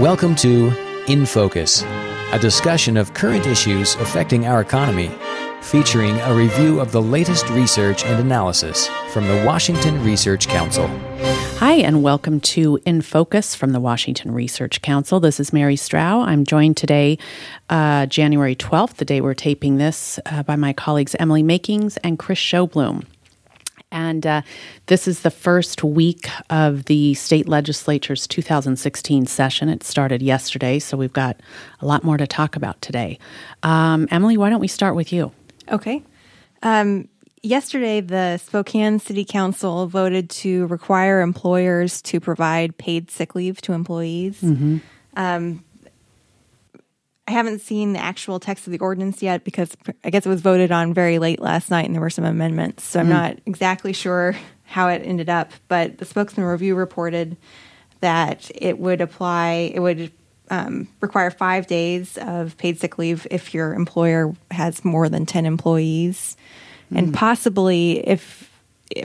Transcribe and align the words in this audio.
Welcome 0.00 0.34
to 0.36 0.72
In 1.08 1.26
Focus, 1.26 1.82
a 2.32 2.38
discussion 2.40 2.96
of 2.96 3.12
current 3.12 3.46
issues 3.46 3.96
affecting 3.96 4.46
our 4.46 4.62
economy, 4.62 5.10
featuring 5.60 6.16
a 6.20 6.34
review 6.34 6.80
of 6.80 6.90
the 6.90 7.02
latest 7.02 7.50
research 7.50 8.06
and 8.06 8.18
analysis 8.18 8.88
from 9.10 9.28
the 9.28 9.44
Washington 9.44 10.02
Research 10.02 10.48
Council. 10.48 10.88
Hi, 11.58 11.74
and 11.74 12.02
welcome 12.02 12.40
to 12.40 12.80
In 12.86 13.02
Focus 13.02 13.54
from 13.54 13.72
the 13.72 13.78
Washington 13.78 14.32
Research 14.32 14.80
Council. 14.80 15.20
This 15.20 15.38
is 15.38 15.52
Mary 15.52 15.76
Strow. 15.76 16.24
I'm 16.26 16.46
joined 16.46 16.78
today, 16.78 17.18
uh, 17.68 18.06
January 18.06 18.56
12th, 18.56 18.94
the 18.94 19.04
day 19.04 19.20
we're 19.20 19.34
taping 19.34 19.76
this, 19.76 20.18
uh, 20.24 20.42
by 20.42 20.56
my 20.56 20.72
colleagues 20.72 21.14
Emily 21.18 21.42
Makings 21.42 21.98
and 21.98 22.18
Chris 22.18 22.38
Showbloom. 22.38 23.04
And 23.92 24.26
uh, 24.26 24.42
this 24.86 25.08
is 25.08 25.20
the 25.20 25.30
first 25.30 25.82
week 25.82 26.28
of 26.48 26.84
the 26.84 27.14
state 27.14 27.48
legislature's 27.48 28.26
2016 28.26 29.26
session. 29.26 29.68
It 29.68 29.82
started 29.82 30.22
yesterday, 30.22 30.78
so 30.78 30.96
we've 30.96 31.12
got 31.12 31.36
a 31.80 31.86
lot 31.86 32.04
more 32.04 32.16
to 32.16 32.26
talk 32.26 32.56
about 32.56 32.80
today. 32.80 33.18
Um, 33.62 34.06
Emily, 34.10 34.36
why 34.36 34.50
don't 34.50 34.60
we 34.60 34.68
start 34.68 34.94
with 34.94 35.12
you? 35.12 35.32
Okay. 35.70 36.02
Um, 36.62 37.08
yesterday, 37.42 38.00
the 38.00 38.38
Spokane 38.38 38.98
City 38.98 39.24
Council 39.24 39.86
voted 39.86 40.30
to 40.30 40.66
require 40.66 41.20
employers 41.20 42.00
to 42.02 42.20
provide 42.20 42.76
paid 42.76 43.10
sick 43.10 43.34
leave 43.34 43.60
to 43.62 43.72
employees. 43.72 44.40
Mm-hmm. 44.40 44.78
Um, 45.16 45.64
I 47.30 47.32
haven't 47.32 47.60
seen 47.60 47.92
the 47.92 48.00
actual 48.00 48.40
text 48.40 48.66
of 48.66 48.72
the 48.72 48.80
ordinance 48.80 49.22
yet 49.22 49.44
because 49.44 49.76
I 50.02 50.10
guess 50.10 50.26
it 50.26 50.28
was 50.28 50.40
voted 50.40 50.72
on 50.72 50.92
very 50.92 51.20
late 51.20 51.38
last 51.38 51.70
night 51.70 51.86
and 51.86 51.94
there 51.94 52.00
were 52.00 52.10
some 52.10 52.24
amendments. 52.24 52.82
So 52.82 52.98
I'm 52.98 53.06
mm. 53.06 53.10
not 53.10 53.38
exactly 53.46 53.92
sure 53.92 54.34
how 54.64 54.88
it 54.88 55.02
ended 55.04 55.28
up, 55.28 55.52
but 55.68 55.98
the 55.98 56.04
Spokesman-Review 56.04 56.74
reported 56.74 57.36
that 58.00 58.50
it 58.52 58.80
would 58.80 59.00
apply, 59.00 59.70
it 59.72 59.78
would 59.78 60.10
um, 60.50 60.88
require 61.00 61.30
five 61.30 61.68
days 61.68 62.18
of 62.18 62.56
paid 62.58 62.80
sick 62.80 62.98
leave 62.98 63.28
if 63.30 63.54
your 63.54 63.74
employer 63.74 64.34
has 64.50 64.84
more 64.84 65.08
than 65.08 65.24
10 65.24 65.46
employees. 65.46 66.36
Mm. 66.92 66.98
And 66.98 67.14
possibly 67.14 68.04
if 68.08 68.50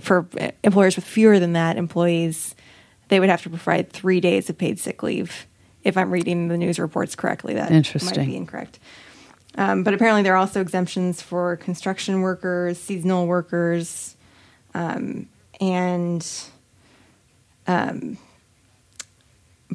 for 0.02 0.26
employers 0.64 0.96
with 0.96 1.06
fewer 1.06 1.38
than 1.38 1.54
that 1.54 1.78
employees, 1.78 2.56
they 3.10 3.20
would 3.20 3.30
have 3.30 3.44
to 3.44 3.50
provide 3.50 3.92
three 3.92 4.20
days 4.20 4.50
of 4.50 4.58
paid 4.58 4.80
sick 4.80 5.04
leave 5.04 5.46
if 5.86 5.96
I'm 5.96 6.12
reading 6.12 6.50
the 6.50 6.58
news 6.58 6.80
reports 6.80 7.16
correctly. 7.16 7.54
That 7.54 7.72
might 7.72 8.26
be 8.26 8.36
incorrect. 8.36 8.80
Um, 9.58 9.84
but 9.84 9.94
apparently, 9.94 10.24
there 10.24 10.34
are 10.34 10.38
also 10.38 10.60
exemptions 10.60 11.22
for 11.22 11.56
construction 11.56 12.22
workers, 12.22 12.78
seasonal 12.78 13.26
workers, 13.26 14.18
um, 14.74 15.30
and 15.62 16.28
um, 17.66 18.18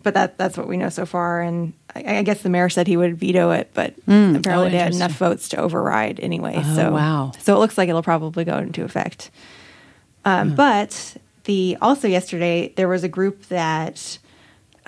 but 0.02 0.14
that 0.14 0.36
that's 0.36 0.58
what 0.58 0.68
we 0.68 0.76
know 0.76 0.90
so 0.90 1.06
far. 1.06 1.40
And 1.40 1.72
I, 1.94 2.18
I, 2.18 2.22
guess 2.22 2.42
the 2.42 2.50
mayor 2.50 2.68
said 2.68 2.86
he 2.86 2.96
would 2.96 3.16
veto 3.16 3.52
it, 3.52 3.70
but 3.72 3.94
mm, 4.06 4.36
apparently 4.36 4.68
oh, 4.68 4.70
they 4.70 4.78
had 4.78 4.94
enough 4.94 5.12
votes 5.12 5.48
to 5.50 5.56
override 5.56 6.20
anyway. 6.20 6.56
Oh, 6.58 6.76
so 6.76 6.92
wow. 6.92 7.32
So 7.38 7.56
it 7.56 7.58
looks 7.58 7.78
like 7.78 7.88
it'll 7.88 8.02
probably 8.02 8.44
go 8.44 8.58
into 8.58 8.84
effect. 8.84 9.30
Um, 10.24 10.54
But 10.54 11.16
the 11.44 11.78
also 11.80 12.06
yesterday 12.06 12.72
there 12.76 12.88
was 12.88 13.02
a 13.02 13.08
group 13.08 13.46
that 13.46 14.18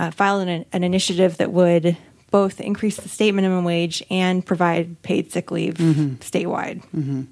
uh, 0.03 0.11
filed 0.11 0.49
an, 0.49 0.65
an, 0.73 0.83
initiative 0.83 1.37
that 1.37 1.53
would 1.53 1.97
both 2.33 2.61
increase 2.61 2.97
the 2.97 3.09
state 3.09 3.33
minimum 3.33 3.63
wage 3.65 4.03
and 4.11 4.45
provide 4.45 5.01
paid 5.03 5.31
sick 5.31 5.53
leave 5.53 5.75
mm-hmm. 5.75 6.15
statewide. 6.15 6.83
Mm-hmm. 6.87 7.23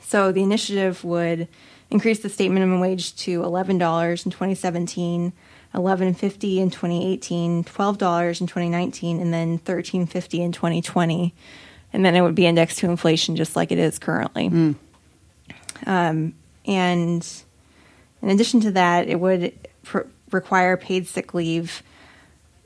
So 0.00 0.32
the 0.32 0.42
initiative 0.42 1.04
would 1.04 1.46
increase 1.88 2.18
the 2.18 2.28
state 2.28 2.50
minimum 2.50 2.80
wage 2.80 3.14
to 3.16 3.44
eleven 3.44 3.78
dollars 3.78 4.26
in 4.26 4.32
2017, 4.32 5.32
eleven 5.72 6.14
fifty 6.14 6.58
in 6.58 6.70
2018, 6.70 7.62
twelve 7.62 7.96
dollars 7.98 8.40
in 8.40 8.48
2019, 8.48 9.20
and 9.20 9.32
then 9.32 9.58
thirteen 9.58 10.04
fifty 10.04 10.42
in 10.42 10.50
2020, 10.50 11.32
and 11.92 12.04
then 12.04 12.16
it 12.16 12.22
would 12.22 12.34
be 12.34 12.46
indexed 12.46 12.78
to 12.78 12.90
inflation 12.90 13.36
just 13.36 13.54
like 13.54 13.70
it 13.70 13.78
is 13.78 14.00
currently. 14.00 14.50
Mm. 14.50 14.74
Um, 15.86 16.34
and 16.66 17.44
in 18.20 18.30
addition 18.30 18.58
to 18.62 18.72
that, 18.72 19.06
it 19.06 19.20
would 19.20 19.52
pr- 19.84 20.08
require 20.32 20.76
paid 20.76 21.06
sick 21.06 21.32
leave 21.32 21.84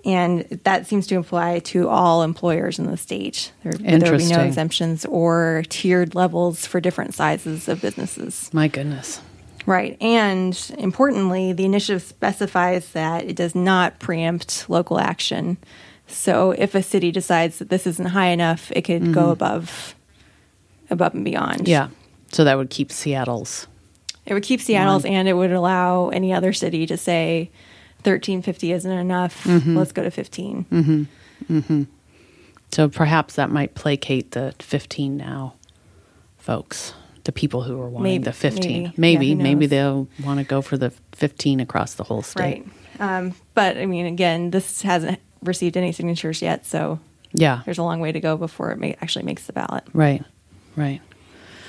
and 0.05 0.43
that 0.65 0.87
seems 0.87 1.07
to 1.09 1.17
apply 1.17 1.59
to 1.61 1.89
all 1.89 2.23
employers 2.23 2.79
in 2.79 2.87
the 2.87 2.97
state. 2.97 3.53
There, 3.63 3.73
there 3.73 4.13
will 4.13 4.19
be 4.19 4.29
no 4.29 4.41
exemptions 4.41 5.05
or 5.07 5.65
tiered 5.69 6.15
levels 6.15 6.67
for 6.67 6.81
different 6.81 7.15
sizes 7.15 7.69
of 7.69 7.81
businesses. 7.81 8.53
My 8.53 8.69
goodness. 8.69 9.21
Right. 9.67 10.01
And 10.01 10.59
importantly, 10.79 11.53
the 11.53 11.65
initiative 11.65 12.03
specifies 12.03 12.91
that 12.93 13.25
it 13.25 13.37
does 13.37 13.55
not 13.55 13.99
preempt 13.99 14.69
local 14.69 14.99
action. 14.99 15.59
So 16.07 16.53
if 16.53 16.75
a 16.75 16.83
city 16.83 17.13
decides 17.13 17.59
that 17.59 17.69
this 17.69 17.87
isn't 17.87 18.07
high 18.07 18.29
enough, 18.29 18.73
it 18.73 18.83
could 18.83 19.03
mm-hmm. 19.03 19.13
go 19.13 19.31
above 19.31 19.95
above 20.89 21.15
and 21.15 21.25
beyond. 21.25 21.69
Yeah. 21.69 21.89
So 22.33 22.45
that 22.45 22.57
would 22.57 22.71
keep 22.71 22.91
Seattle's. 22.91 23.67
It 24.27 24.35
would 24.35 24.43
keep 24.43 24.61
Seattle's 24.61 25.05
and 25.05 25.29
it 25.29 25.35
would 25.35 25.53
allow 25.53 26.09
any 26.09 26.33
other 26.33 26.53
city 26.53 26.87
to 26.87 26.97
say, 26.97 27.51
thirteen 28.03 28.43
fifty 28.43 28.73
isn't 28.73 28.91
enough. 28.91 29.45
Mm-hmm. 29.45 29.77
Let's 29.77 29.93
go 29.93 30.03
to 30.03 30.11
15 30.11 30.67
mm-hmm. 30.71 31.03
Mm-hmm. 31.53 31.83
So 32.73 32.89
perhaps 32.89 33.35
that 33.35 33.51
might 33.51 33.75
placate 33.75 34.33
the 34.33 34.55
fifteen 34.59 35.17
now, 35.17 35.55
folks. 36.39 36.95
The 37.25 37.33
people 37.33 37.63
who 37.63 37.79
are 37.81 37.89
wanting 37.89 38.13
maybe, 38.13 38.25
the 38.25 38.33
fifteen, 38.33 38.93
maybe 38.97 38.97
maybe, 38.97 39.27
yeah, 39.27 39.35
maybe 39.35 39.67
they'll 39.67 40.09
want 40.25 40.39
to 40.39 40.45
go 40.45 40.63
for 40.63 40.77
the 40.77 40.91
fifteen 41.13 41.61
across 41.61 41.95
the 41.95 42.05
whole 42.05 42.23
state. 42.23 42.65
Right. 42.99 43.17
Um, 43.19 43.35
but 43.55 43.77
I 43.77 43.87
mean, 43.87 44.07
again, 44.07 44.51
this 44.51 44.83
hasn't 44.83 45.21
received 45.43 45.77
any 45.77 45.93
signatures 45.93 46.43
yet, 46.43 46.65
so 46.65 46.99
yeah, 47.33 47.63
there's 47.65 47.79
a 47.79 47.83
long 47.83 48.01
way 48.01 48.13
to 48.13 48.21
go 48.21 48.37
before 48.37 48.71
it 48.71 48.79
may, 48.79 48.97
actually 49.01 49.25
makes 49.25 49.47
the 49.47 49.53
ballot. 49.53 49.85
Right. 49.93 50.25
Right. 50.77 51.01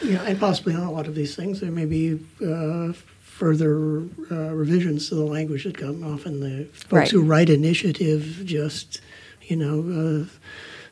Yeah, 0.03 0.24
and 0.24 0.40
possibly 0.40 0.74
on 0.74 0.81
a 0.81 0.91
lot 0.91 1.08
of 1.08 1.16
these 1.16 1.36
things, 1.36 1.59
there 1.59 1.72
may 1.72 1.86
be 1.86 2.20
uh, 2.44 2.94
further 3.41 4.03
uh, 4.29 4.53
revisions 4.53 5.09
to 5.09 5.16
the 5.16 5.25
language 5.25 5.63
that 5.63 5.75
come. 5.75 6.03
Often 6.03 6.41
the 6.41 6.66
folks 6.66 6.91
right. 6.91 7.09
who 7.09 7.24
write 7.24 7.50
initiative 7.50 8.44
just, 8.46 9.02
you 9.41 9.56
know, 9.56 9.79
uh, 10.22 10.25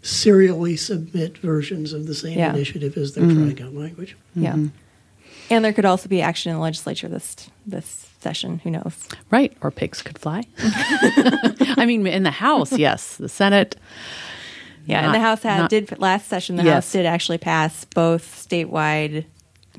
serially 0.02 0.76
submit 0.76 1.38
versions 1.38 1.94
of 1.94 2.08
the 2.08 2.16
same 2.16 2.40
yeah. 2.40 2.52
initiative 2.52 2.98
as 2.98 3.14
they're 3.14 3.24
mm-hmm. 3.24 3.54
trying 3.54 3.68
out 3.68 3.76
language. 3.76 4.18
Yeah. 4.34 4.54
Mm-hmm. 4.54 4.68
And 5.52 5.64
there 5.64 5.74
could 5.74 5.86
also 5.86 6.10
be 6.10 6.24
action 6.24 6.50
in 6.50 6.56
the 6.56 6.64
legislature 6.64 7.08
this 7.08 7.36
this 7.68 8.10
session. 8.20 8.58
Who 8.64 8.72
knows? 8.72 9.08
Right. 9.30 9.56
Or 9.62 9.70
pigs 9.70 10.02
could 10.02 10.18
fly. 10.18 10.44
I 10.58 11.86
mean, 11.86 12.08
in 12.08 12.24
the 12.24 12.32
House, 12.32 12.72
yes. 12.76 13.18
The 13.18 13.30
Senate. 13.30 13.76
Yeah, 14.88 15.02
not, 15.02 15.06
and 15.06 15.14
the 15.14 15.20
House 15.20 15.44
had 15.44 15.60
not, 15.60 15.70
did 15.70 16.00
last 16.00 16.28
session. 16.28 16.56
The 16.56 16.64
yes. 16.64 16.74
House 16.74 16.92
did 16.94 17.06
actually 17.06 17.38
pass 17.38 17.86
both 17.86 18.24
statewide 18.24 19.26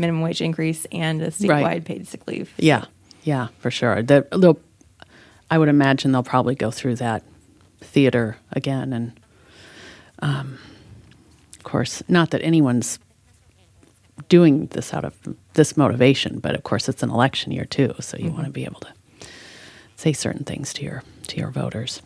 minimum 0.00 0.22
wage 0.22 0.40
increase 0.40 0.86
and 0.90 1.22
a 1.22 1.30
statewide 1.30 1.62
right. 1.62 1.84
paid 1.84 2.08
sick 2.08 2.26
leave. 2.26 2.52
Yeah, 2.56 2.86
yeah, 3.22 3.48
for 3.58 3.70
sure. 3.70 4.02
they'll, 4.02 4.58
I 5.50 5.58
would 5.58 5.68
imagine 5.68 6.12
they'll 6.12 6.22
probably 6.22 6.54
go 6.54 6.70
through 6.70 6.96
that 6.96 7.22
theater 7.80 8.36
again, 8.52 8.92
and 8.92 9.20
um, 10.20 10.58
of 11.56 11.64
course, 11.64 12.02
not 12.08 12.30
that 12.30 12.42
anyone's 12.42 12.98
doing 14.28 14.66
this 14.66 14.92
out 14.94 15.04
of 15.04 15.16
this 15.54 15.76
motivation, 15.76 16.38
but 16.38 16.54
of 16.54 16.62
course, 16.62 16.88
it's 16.88 17.02
an 17.02 17.10
election 17.10 17.52
year 17.52 17.64
too, 17.64 17.94
so 18.00 18.16
you 18.16 18.26
mm-hmm. 18.26 18.34
want 18.34 18.46
to 18.46 18.52
be 18.52 18.64
able 18.64 18.80
to 18.80 18.92
say 19.96 20.12
certain 20.12 20.44
things 20.44 20.72
to 20.74 20.82
your 20.82 21.02
to 21.28 21.36
your 21.36 21.50
voters. 21.50 22.02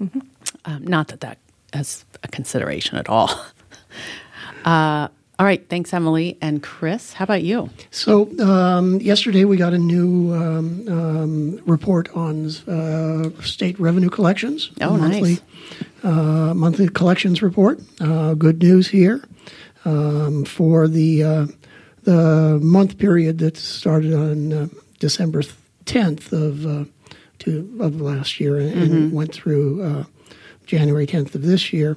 Mm-hmm. 0.00 0.20
Um, 0.64 0.86
not 0.86 1.08
that 1.08 1.20
that 1.20 1.38
has 1.72 2.04
a 2.22 2.28
consideration 2.28 2.98
at 2.98 3.08
all. 3.08 3.30
Uh, 4.64 5.08
all 5.38 5.46
right. 5.46 5.64
Thanks, 5.68 5.94
Emily. 5.94 6.36
And 6.42 6.60
Chris, 6.60 7.12
how 7.12 7.22
about 7.22 7.44
you? 7.44 7.70
So, 7.92 8.28
um, 8.40 9.00
yesterday 9.00 9.44
we 9.44 9.56
got 9.56 9.72
a 9.72 9.78
new 9.78 10.34
um, 10.34 10.88
um, 10.88 11.62
report 11.64 12.08
on 12.16 12.46
uh, 12.66 13.30
state 13.42 13.78
revenue 13.78 14.10
collections. 14.10 14.72
Oh, 14.80 14.96
monthly, 14.96 15.34
nice. 15.34 15.40
Uh, 16.02 16.54
monthly 16.54 16.88
collections 16.88 17.40
report. 17.40 17.80
Uh, 18.00 18.34
good 18.34 18.60
news 18.60 18.88
here. 18.88 19.22
Um, 19.84 20.44
for 20.44 20.88
the, 20.88 21.22
uh, 21.22 21.46
the 22.02 22.58
month 22.60 22.98
period 22.98 23.38
that 23.38 23.56
started 23.56 24.12
on 24.14 24.52
uh, 24.52 24.68
December 24.98 25.42
10th 25.84 26.32
of, 26.32 26.66
uh, 26.66 26.84
to, 27.38 27.78
of 27.80 28.00
last 28.00 28.40
year 28.40 28.58
and, 28.58 28.72
mm-hmm. 28.74 29.14
went 29.14 29.32
through 29.32 30.04
January 30.66 31.06
10th 31.06 31.36
of 31.36 31.42
this 31.42 31.72
year. 31.72 31.96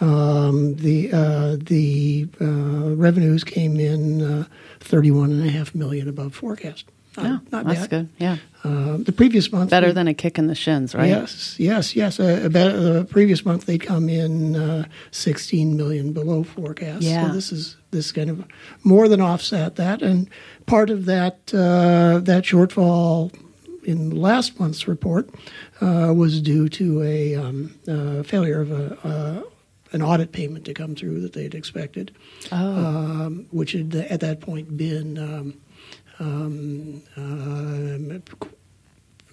Um, 0.00 0.76
the 0.76 1.12
uh, 1.12 1.56
the 1.60 2.26
uh, 2.40 2.94
revenues 2.96 3.44
came 3.44 3.78
in 3.78 4.22
uh, 4.22 4.44
thirty 4.80 5.10
one 5.10 5.30
and 5.30 5.46
a 5.46 5.50
half 5.50 5.74
million 5.74 6.08
above 6.08 6.34
forecast. 6.34 6.86
Not, 7.16 7.26
yeah, 7.26 7.38
not 7.50 7.66
that's 7.66 7.80
bad. 7.80 7.90
good. 7.90 8.08
Yeah. 8.18 8.36
Uh, 8.62 8.98
the 8.98 9.12
previous 9.12 9.50
month 9.50 9.68
better 9.68 9.88
we, 9.88 9.92
than 9.92 10.06
a 10.06 10.14
kick 10.14 10.38
in 10.38 10.46
the 10.46 10.54
shins, 10.54 10.94
right? 10.94 11.08
Yes, 11.08 11.56
yes, 11.58 11.96
yes. 11.96 12.20
Uh, 12.20 12.48
the 12.48 13.06
previous 13.10 13.44
month 13.44 13.66
they'd 13.66 13.82
come 13.82 14.08
in 14.08 14.54
uh, 14.54 14.84
sixteen 15.10 15.76
million 15.76 16.12
below 16.12 16.44
forecast. 16.44 17.02
Yeah. 17.02 17.26
So 17.26 17.34
this 17.34 17.52
is 17.52 17.76
this 17.90 18.12
kind 18.12 18.30
of 18.30 18.44
more 18.84 19.08
than 19.08 19.20
offset 19.20 19.76
that, 19.76 20.02
and 20.02 20.30
part 20.66 20.88
of 20.88 21.04
that 21.06 21.52
uh, 21.52 22.20
that 22.20 22.44
shortfall 22.44 23.32
in 23.82 24.10
last 24.10 24.60
month's 24.60 24.86
report 24.86 25.28
uh, 25.80 26.12
was 26.16 26.40
due 26.40 26.68
to 26.68 27.02
a 27.02 27.34
um, 27.34 27.74
uh, 27.88 28.22
failure 28.22 28.60
of 28.60 28.70
a, 28.70 28.98
uh, 29.06 29.42
an 29.92 30.02
audit 30.02 30.32
payment 30.32 30.64
to 30.66 30.74
come 30.74 30.94
through 30.94 31.20
that 31.20 31.32
they'd 31.32 31.54
expected, 31.54 32.12
Oh. 32.52 32.56
um, 32.56 33.46
which 33.50 33.72
had 33.72 33.94
at 33.94 34.20
that 34.20 34.40
point 34.40 34.76
been 34.76 35.18
um, 35.18 35.54
um, 36.20 37.02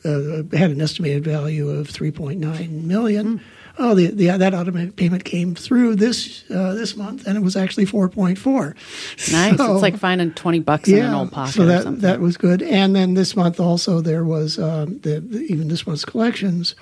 uh, 0.05 0.43
had 0.57 0.71
an 0.71 0.81
estimated 0.81 1.23
value 1.23 1.69
of 1.69 1.87
3.9 1.87 2.83
million. 2.83 3.41
Oh, 3.79 3.93
the, 3.93 4.07
the 4.07 4.27
that 4.37 4.53
audit 4.53 4.95
payment 4.95 5.23
came 5.23 5.53
through 5.53 5.95
this 5.95 6.43
uh, 6.49 6.73
this 6.73 6.95
month, 6.95 7.27
and 7.27 7.37
it 7.37 7.41
was 7.41 7.55
actually 7.55 7.85
4.4. 7.85 9.31
Nice. 9.31 9.57
So- 9.57 9.73
it's 9.73 9.81
like 9.81 9.97
finding 9.97 10.31
20 10.33 10.59
bucks 10.61 10.89
in 10.89 11.05
an 11.05 11.13
old 11.13 11.31
pocket 11.31 11.53
so 11.53 11.63
or 11.63 11.65
that 11.67 12.01
that 12.01 12.19
was 12.19 12.37
good. 12.37 12.61
And 12.61 12.95
then 12.95 13.13
this 13.13 13.35
month 13.35 13.59
also 13.59 14.01
there 14.01 14.23
was 14.23 14.57
um, 14.57 14.99
the, 14.99 15.19
the, 15.19 15.39
even 15.41 15.67
this 15.67 15.85
month's 15.85 16.05
collections. 16.05 16.75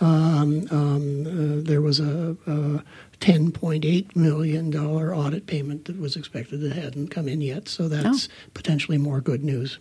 Um, 0.00 0.66
um, 0.70 1.26
uh, 1.26 1.62
there 1.64 1.82
was 1.82 2.00
a, 2.00 2.36
a 2.46 2.82
ten 3.20 3.50
point 3.50 3.84
eight 3.84 4.14
million 4.16 4.70
dollar 4.70 5.14
audit 5.14 5.46
payment 5.46 5.84
that 5.86 5.98
was 5.98 6.16
expected 6.16 6.60
that 6.60 6.72
hadn't 6.72 7.08
come 7.08 7.28
in 7.28 7.40
yet. 7.40 7.68
So 7.68 7.88
that's 7.88 8.28
potentially 8.54 8.96
more 8.96 9.20
good 9.20 9.42
news 9.44 9.78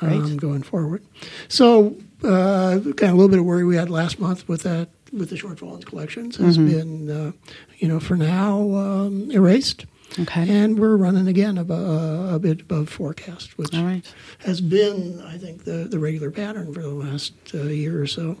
um, 0.00 0.36
going 0.36 0.62
forward. 0.62 1.02
So 1.48 1.96
uh, 2.22 2.78
kind 2.82 3.02
of 3.02 3.10
a 3.10 3.14
little 3.14 3.28
bit 3.28 3.38
of 3.38 3.44
worry 3.46 3.64
we 3.64 3.76
had 3.76 3.90
last 3.90 4.18
month 4.20 4.46
with 4.48 4.62
that 4.62 4.88
with 5.18 5.30
the 5.30 5.36
shortfall 5.36 5.76
in 5.76 5.82
collections 5.82 6.36
has 6.36 6.58
been 6.58 7.10
uh, 7.10 7.32
you 7.78 7.88
know 7.88 8.00
for 8.00 8.16
now 8.16 8.74
um, 8.76 9.30
erased. 9.30 9.86
Okay. 10.18 10.48
And 10.48 10.78
we're 10.78 10.96
running 10.96 11.26
again 11.26 11.58
above, 11.58 12.32
a 12.32 12.38
bit 12.38 12.60
above 12.60 12.88
forecast, 12.88 13.58
which 13.58 13.74
right. 13.74 14.02
has 14.40 14.60
been, 14.60 15.20
I 15.22 15.38
think, 15.38 15.64
the, 15.64 15.88
the 15.90 15.98
regular 15.98 16.30
pattern 16.30 16.72
for 16.72 16.82
the 16.82 16.90
last 16.90 17.32
uh, 17.52 17.64
year 17.64 18.00
or 18.00 18.06
so. 18.06 18.36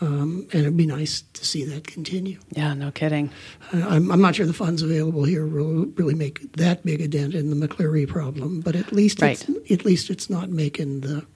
Um, 0.00 0.48
and 0.52 0.62
it'd 0.62 0.76
be 0.76 0.86
nice 0.86 1.22
to 1.34 1.44
see 1.44 1.64
that 1.66 1.86
continue. 1.86 2.40
Yeah, 2.52 2.72
no 2.72 2.90
kidding. 2.90 3.30
I- 3.72 3.82
I'm, 3.82 4.10
I'm 4.10 4.22
not 4.22 4.36
sure 4.36 4.46
the 4.46 4.54
funds 4.54 4.80
available 4.80 5.24
here 5.24 5.46
will 5.46 5.86
really 5.96 6.14
make 6.14 6.50
that 6.52 6.84
big 6.84 7.02
a 7.02 7.08
dent 7.08 7.34
in 7.34 7.50
the 7.50 7.68
McCleary 7.68 8.08
problem, 8.08 8.60
but 8.60 8.74
at 8.74 8.90
least 8.90 9.22
it's, 9.22 9.48
at 9.70 9.84
least 9.84 10.08
it's 10.08 10.30
not 10.30 10.48
making 10.48 11.00
the 11.00 11.26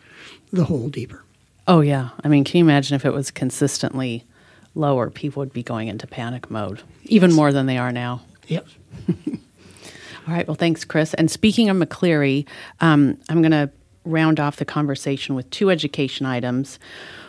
the 0.53 0.65
hole 0.65 0.89
deeper. 0.89 1.23
Oh, 1.69 1.81
yeah. 1.81 2.11
I 2.25 2.29
mean, 2.29 2.45
can 2.45 2.59
you 2.59 2.65
imagine 2.65 2.95
if 2.95 3.05
it 3.05 3.13
was 3.13 3.31
consistently 3.31 4.25
lower? 4.77 5.11
People 5.11 5.41
would 5.41 5.53
be 5.53 5.63
going 5.63 5.89
into 5.89 6.07
panic 6.07 6.51
mode, 6.51 6.83
even 7.05 7.33
more 7.33 7.53
than 7.53 7.67
they 7.67 7.79
are 7.79 7.93
now. 7.93 8.23
Yep. 8.49 8.67
All 9.09 10.35
right. 10.35 10.47
Well, 10.47 10.57
thanks, 10.57 10.85
Chris. 10.85 11.15
And 11.15 11.31
speaking 11.31 11.69
of 11.69 11.77
McCleary, 11.77 12.47
um, 12.81 13.19
I'm 13.29 13.43
going 13.43 13.53
to 13.53 13.71
round 14.05 14.41
off 14.41 14.57
the 14.57 14.65
conversation 14.65 15.35
with 15.35 15.49
two 15.51 15.71
education 15.71 16.27
items. 16.27 16.79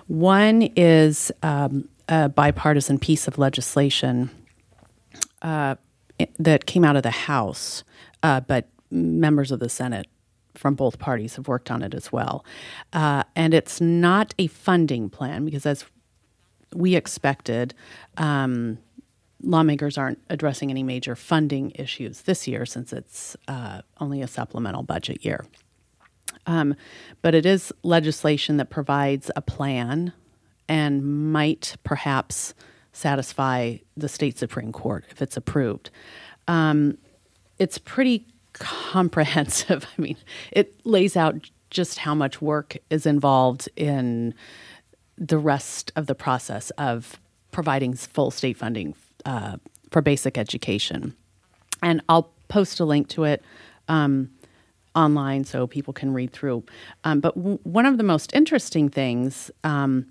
One 0.07 0.63
is 0.75 1.31
um, 1.43 1.89
a 2.07 2.29
bipartisan 2.29 2.99
piece 2.99 3.27
of 3.27 3.37
legislation 3.37 4.29
uh, 5.41 5.75
that 6.39 6.65
came 6.65 6.83
out 6.83 6.95
of 6.95 7.03
the 7.03 7.11
House, 7.11 7.83
uh, 8.23 8.39
but 8.41 8.67
members 8.89 9.51
of 9.51 9.59
the 9.59 9.69
Senate 9.69 10.07
from 10.55 10.73
both 10.73 10.97
parties 10.97 11.35
have 11.35 11.47
worked 11.47 11.69
on 11.69 11.83
it 11.83 11.93
as 11.93 12.11
well. 12.11 12.43
Uh, 12.93 13.23
and 13.35 13.53
it's 13.53 13.79
not 13.79 14.33
a 14.39 14.47
funding 14.47 15.09
plan 15.09 15.45
because, 15.45 15.65
as 15.65 15.85
we 16.73 16.95
expected, 16.95 17.73
um, 18.17 18.77
lawmakers 19.41 19.97
aren't 19.97 20.19
addressing 20.29 20.69
any 20.69 20.83
major 20.83 21.15
funding 21.15 21.71
issues 21.75 22.21
this 22.21 22.47
year 22.47 22.65
since 22.65 22.91
it's 22.91 23.35
uh, 23.47 23.81
only 23.99 24.21
a 24.21 24.27
supplemental 24.27 24.83
budget 24.83 25.23
year. 25.23 25.45
Um, 26.45 26.75
but 27.21 27.35
it 27.35 27.45
is 27.45 27.73
legislation 27.83 28.57
that 28.57 28.69
provides 28.69 29.29
a 29.35 29.41
plan 29.41 30.13
and 30.67 31.31
might 31.31 31.75
perhaps 31.83 32.53
satisfy 32.93 33.77
the 33.95 34.09
state 34.09 34.37
Supreme 34.37 34.71
Court 34.71 35.05
if 35.09 35.21
it's 35.21 35.37
approved. 35.37 35.89
Um, 36.47 36.97
it's 37.59 37.77
pretty 37.77 38.25
comprehensive. 38.53 39.85
I 39.97 40.01
mean, 40.01 40.17
it 40.51 40.73
lays 40.85 41.15
out 41.15 41.49
just 41.69 41.99
how 41.99 42.15
much 42.15 42.41
work 42.41 42.77
is 42.89 43.05
involved 43.05 43.67
in 43.75 44.33
the 45.17 45.37
rest 45.37 45.91
of 45.95 46.07
the 46.07 46.15
process 46.15 46.69
of 46.71 47.19
providing 47.51 47.93
full 47.93 48.31
state 48.31 48.57
funding 48.57 48.93
uh, 49.25 49.57
for 49.91 50.01
basic 50.01 50.37
education. 50.37 51.15
And 51.81 52.01
I'll 52.09 52.29
post 52.47 52.79
a 52.79 52.85
link 52.85 53.07
to 53.09 53.23
it 53.23 53.43
um, 53.87 54.29
online 54.95 55.43
so 55.43 55.67
people 55.67 55.93
can 55.93 56.13
read 56.13 56.33
through. 56.33 56.63
Um, 57.03 57.19
but 57.19 57.35
w- 57.35 57.59
one 57.63 57.85
of 57.85 57.97
the 57.97 58.03
most 58.03 58.33
interesting 58.33 58.89
things 58.89 59.51
um, 59.63 60.07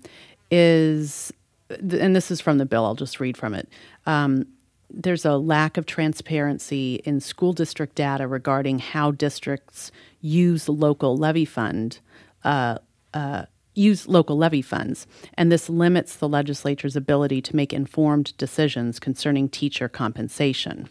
is, 0.49 1.31
th- 1.69 2.01
and 2.01 2.15
this 2.15 2.31
is 2.31 2.41
from 2.41 2.57
the 2.57 2.65
bill, 2.65 2.85
I'll 2.85 2.95
just 2.95 3.19
read 3.19 3.37
from 3.37 3.53
it. 3.53 3.67
Um, 4.05 4.47
there's 4.89 5.25
a 5.25 5.35
lack 5.35 5.77
of 5.77 5.85
transparency 5.85 6.95
in 7.03 7.19
school 7.19 7.51
district 7.53 7.95
data 7.95 8.25
regarding 8.27 8.79
how 8.79 9.11
districts 9.11 9.91
use 10.21 10.69
local 10.69 11.17
levy 11.17 11.45
fund 11.45 11.99
uh, 12.45 12.77
uh, 13.13 13.45
use 13.77 14.07
local 14.07 14.37
levy 14.37 14.61
funds, 14.61 15.07
and 15.35 15.51
this 15.51 15.69
limits 15.69 16.15
the 16.15 16.27
legislature's 16.27 16.95
ability 16.95 17.41
to 17.43 17.55
make 17.55 17.71
informed 17.71 18.35
decisions 18.37 18.99
concerning 18.99 19.47
teacher 19.49 19.87
compensation. 19.87 20.89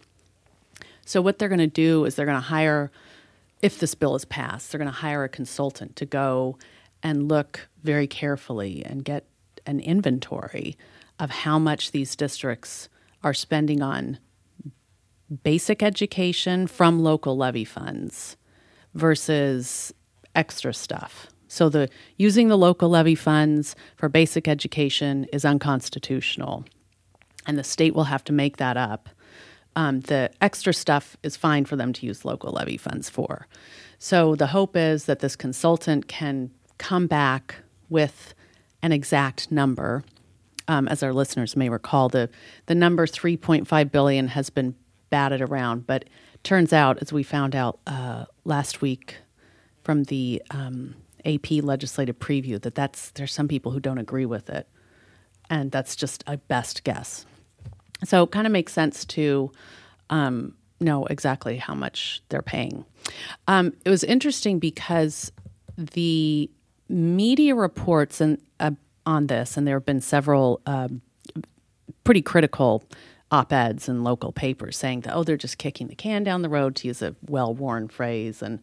So, 1.04 1.20
what 1.20 1.38
they're 1.38 1.48
going 1.48 1.58
to 1.58 1.66
do 1.66 2.04
is 2.04 2.14
they're 2.14 2.26
going 2.26 2.36
to 2.36 2.40
hire, 2.40 2.90
if 3.62 3.78
this 3.78 3.94
bill 3.94 4.14
is 4.16 4.24
passed, 4.24 4.70
they're 4.70 4.78
going 4.78 4.90
to 4.90 4.96
hire 4.96 5.24
a 5.24 5.28
consultant 5.28 5.96
to 5.96 6.06
go 6.06 6.58
and 7.02 7.28
look 7.28 7.68
very 7.82 8.06
carefully 8.06 8.84
and 8.84 9.04
get 9.04 9.24
an 9.66 9.80
inventory 9.80 10.76
of 11.18 11.30
how 11.30 11.58
much 11.58 11.92
these 11.92 12.16
districts 12.16 12.88
are 13.22 13.34
spending 13.34 13.82
on 13.82 14.18
basic 15.42 15.82
education 15.82 16.66
from 16.66 17.02
local 17.02 17.36
levy 17.36 17.64
funds 17.64 18.36
versus 18.94 19.92
extra 20.34 20.72
stuff. 20.72 21.28
So 21.48 21.68
the 21.68 21.88
using 22.16 22.48
the 22.48 22.58
local 22.58 22.88
levy 22.88 23.14
funds 23.14 23.76
for 23.96 24.08
basic 24.08 24.48
education 24.48 25.24
is 25.32 25.44
unconstitutional, 25.44 26.64
and 27.46 27.58
the 27.58 27.64
state 27.64 27.94
will 27.94 28.04
have 28.04 28.24
to 28.24 28.32
make 28.32 28.56
that 28.56 28.76
up. 28.76 29.08
Um, 29.76 30.00
the 30.00 30.30
extra 30.40 30.72
stuff 30.72 31.16
is 31.22 31.36
fine 31.36 31.66
for 31.66 31.76
them 31.76 31.92
to 31.92 32.06
use 32.06 32.24
local 32.24 32.52
levy 32.52 32.78
funds 32.78 33.10
for. 33.10 33.46
So 33.98 34.34
the 34.34 34.48
hope 34.48 34.76
is 34.76 35.04
that 35.04 35.20
this 35.20 35.36
consultant 35.36 36.08
can 36.08 36.50
come 36.78 37.06
back 37.06 37.56
with 37.88 38.34
an 38.82 38.92
exact 38.92 39.52
number. 39.52 40.02
Um, 40.68 40.88
as 40.88 41.02
our 41.02 41.12
listeners 41.12 41.54
may 41.56 41.68
recall, 41.68 42.08
the 42.08 42.28
the 42.66 42.74
number 42.74 43.06
3.5 43.06 43.92
billion 43.92 44.28
has 44.28 44.50
been 44.50 44.74
batted 45.10 45.40
around, 45.40 45.86
but 45.86 46.06
turns 46.42 46.72
out, 46.72 46.98
as 47.00 47.12
we 47.12 47.22
found 47.22 47.54
out 47.54 47.78
uh, 47.86 48.24
last 48.44 48.80
week 48.80 49.16
from 49.82 50.04
the 50.04 50.42
um, 50.50 50.94
AP 51.26 51.62
legislative 51.62 52.18
preview, 52.18 52.60
that 52.62 52.74
that's 52.74 53.10
there's 53.10 53.32
some 53.32 53.48
people 53.48 53.72
who 53.72 53.80
don't 53.80 53.98
agree 53.98 54.26
with 54.26 54.48
it, 54.48 54.68
and 55.50 55.70
that's 55.70 55.96
just 55.96 56.22
a 56.26 56.36
best 56.36 56.84
guess. 56.84 57.26
So 58.04 58.22
it 58.22 58.30
kind 58.30 58.46
of 58.46 58.52
makes 58.52 58.72
sense 58.72 59.04
to 59.06 59.50
um, 60.10 60.54
know 60.80 61.06
exactly 61.06 61.56
how 61.56 61.74
much 61.74 62.22
they're 62.28 62.42
paying. 62.42 62.84
Um, 63.48 63.72
it 63.84 63.90
was 63.90 64.04
interesting 64.04 64.58
because 64.58 65.32
the 65.76 66.50
media 66.88 67.54
reports 67.54 68.20
and 68.20 68.40
uh, 68.60 68.72
on 69.04 69.26
this, 69.26 69.56
and 69.56 69.66
there 69.66 69.76
have 69.76 69.86
been 69.86 70.00
several 70.00 70.60
um, 70.66 71.00
pretty 72.04 72.22
critical 72.22 72.84
op-eds 73.32 73.88
in 73.88 74.04
local 74.04 74.30
papers 74.30 74.76
saying 74.76 75.00
that 75.00 75.12
oh 75.12 75.24
they're 75.24 75.36
just 75.36 75.58
kicking 75.58 75.88
the 75.88 75.96
can 75.96 76.22
down 76.22 76.42
the 76.42 76.48
road 76.48 76.76
to 76.76 76.86
use 76.86 77.02
a 77.02 77.12
well-worn 77.28 77.88
phrase 77.88 78.40
and 78.40 78.60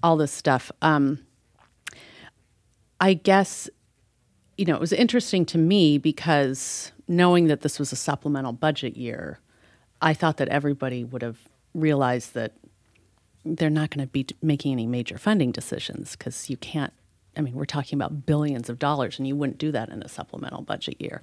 all 0.00 0.16
this 0.16 0.30
stuff. 0.30 0.70
Um, 0.80 1.25
I 3.00 3.14
guess 3.14 3.68
you 4.56 4.64
know, 4.64 4.74
it 4.74 4.80
was 4.80 4.92
interesting 4.92 5.44
to 5.46 5.58
me 5.58 5.98
because 5.98 6.92
knowing 7.08 7.46
that 7.48 7.60
this 7.60 7.78
was 7.78 7.92
a 7.92 7.96
supplemental 7.96 8.52
budget 8.52 8.96
year, 8.96 9.38
I 10.00 10.14
thought 10.14 10.38
that 10.38 10.48
everybody 10.48 11.04
would 11.04 11.22
have 11.22 11.38
realized 11.74 12.34
that 12.34 12.52
they're 13.44 13.70
not 13.70 13.90
going 13.90 14.06
to 14.06 14.10
be 14.10 14.26
making 14.42 14.72
any 14.72 14.86
major 14.86 15.18
funding 15.18 15.52
decisions 15.52 16.16
because 16.16 16.50
you 16.50 16.56
can't. 16.56 16.92
I 17.38 17.42
mean, 17.42 17.54
we're 17.54 17.66
talking 17.66 17.98
about 17.98 18.24
billions 18.24 18.70
of 18.70 18.78
dollars, 18.78 19.18
and 19.18 19.28
you 19.28 19.36
wouldn't 19.36 19.58
do 19.58 19.70
that 19.72 19.90
in 19.90 20.02
a 20.02 20.08
supplemental 20.08 20.62
budget 20.62 20.98
year. 20.98 21.20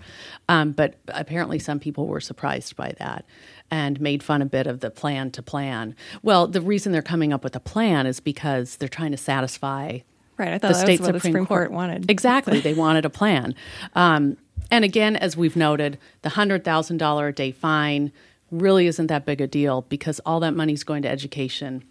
Um, 0.47 0.71
but 0.71 0.99
apparently, 1.07 1.57
some 1.57 1.79
people 1.79 2.05
were 2.05 2.21
surprised 2.21 2.75
by 2.75 2.93
that 2.99 3.25
and 3.71 3.99
made 3.99 4.21
fun 4.21 4.43
a 4.43 4.45
bit 4.45 4.67
of 4.67 4.81
the 4.81 4.91
plan 4.91 5.31
to 5.31 5.41
plan. 5.41 5.95
Well, 6.21 6.45
the 6.45 6.61
reason 6.61 6.91
they're 6.91 7.01
coming 7.01 7.33
up 7.33 7.43
with 7.43 7.55
a 7.55 7.59
plan 7.59 8.05
is 8.05 8.19
because 8.19 8.77
they're 8.77 8.87
trying 8.87 9.09
to 9.09 9.17
satisfy 9.17 10.01
Right. 10.37 10.49
I 10.53 10.57
thought 10.57 10.69
the 10.69 10.73
that 10.73 10.79
state 10.79 10.99
was 10.99 11.07
what 11.09 11.15
Supreme, 11.15 11.33
the 11.33 11.39
Supreme 11.39 11.45
Court, 11.45 11.71
wanted. 11.71 12.09
Exactly. 12.09 12.59
they 12.59 12.73
wanted 12.73 13.05
a 13.05 13.09
plan. 13.09 13.55
Um, 13.95 14.37
and 14.71 14.83
again, 14.83 15.15
as 15.15 15.37
we've 15.37 15.55
noted, 15.55 15.97
the 16.23 16.29
$100,000 16.29 17.29
a 17.29 17.31
day 17.31 17.51
fine 17.51 18.11
really 18.51 18.87
isn't 18.87 19.07
that 19.07 19.25
big 19.25 19.41
a 19.41 19.47
deal 19.47 19.81
because 19.83 20.19
all 20.25 20.39
that 20.39 20.55
money's 20.55 20.83
going 20.83 21.01
to 21.03 21.09
education. 21.09 21.83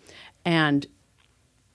And 0.44 0.86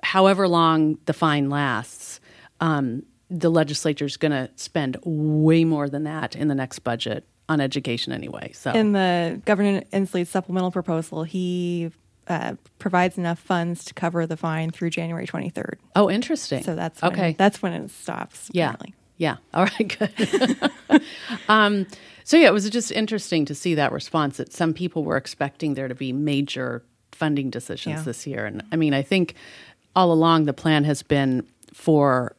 however 0.03 0.47
long 0.47 0.97
the 1.05 1.13
fine 1.13 1.49
lasts, 1.49 2.19
um, 2.59 3.03
the 3.29 3.49
legislature 3.49 4.05
is 4.05 4.17
going 4.17 4.31
to 4.31 4.49
spend 4.55 4.97
way 5.03 5.63
more 5.63 5.89
than 5.89 6.03
that 6.03 6.35
in 6.35 6.47
the 6.47 6.55
next 6.55 6.79
budget 6.79 7.25
on 7.49 7.61
education 7.61 8.13
anyway. 8.13 8.51
So 8.53 8.71
In 8.71 8.93
the 8.93 9.41
Governor 9.45 9.83
Inslee's 9.93 10.29
supplemental 10.29 10.71
proposal, 10.71 11.23
he 11.23 11.91
uh, 12.27 12.55
provides 12.79 13.17
enough 13.17 13.39
funds 13.39 13.85
to 13.85 13.93
cover 13.93 14.25
the 14.27 14.37
fine 14.37 14.69
through 14.71 14.89
January 14.89 15.25
23rd. 15.25 15.75
oh, 15.95 16.09
interesting. 16.09 16.63
So 16.63 16.75
that's 16.75 17.01
when, 17.01 17.11
okay. 17.13 17.35
That's 17.37 17.61
when 17.61 17.73
it 17.73 17.89
stops. 17.89 18.49
Yeah. 18.51 18.73
apparently. 18.73 18.93
Yeah. 19.17 19.37
All 19.53 19.63
right. 19.65 19.97
Good. 20.89 21.01
um, 21.49 21.87
so 22.23 22.37
yeah, 22.37 22.47
it 22.47 22.53
was 22.53 22.69
just 22.69 22.91
interesting 22.91 23.45
to 23.45 23.55
see 23.55 23.75
that 23.75 23.91
response. 23.91 24.37
That 24.37 24.51
some 24.53 24.73
people 24.73 25.03
were 25.03 25.17
expecting 25.17 25.73
there 25.73 25.87
to 25.87 25.95
be 25.95 26.11
major 26.13 26.83
funding 27.11 27.49
decisions 27.49 27.97
Yeah. 27.99 28.03
this 28.03 28.27
year, 28.27 28.45
and 28.45 28.63
I 28.71 28.75
mean, 28.75 28.93
I 28.93 29.01
think 29.01 29.33
all 29.95 30.11
along 30.11 30.45
the 30.45 30.53
plan 30.53 30.83
has 30.83 31.01
been 31.01 31.47
for 31.73 32.35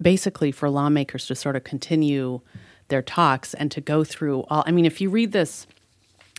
basically 0.00 0.50
for 0.52 0.68
lawmakers 0.68 1.26
to 1.28 1.34
sort 1.34 1.56
of 1.56 1.64
continue 1.64 2.40
their 2.88 3.02
talks 3.02 3.54
and 3.54 3.70
to 3.70 3.80
go 3.80 4.04
through 4.04 4.40
all. 4.50 4.64
I 4.66 4.72
mean, 4.72 4.84
if 4.84 5.00
you 5.00 5.08
read 5.08 5.32
this 5.32 5.66